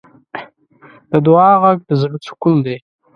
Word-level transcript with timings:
د 1.11 1.13
دعا 1.25 1.51
غږ 1.61 1.77
د 1.89 1.91
زړۀ 2.01 2.17
سکون 2.27 2.55
دی. 2.65 2.77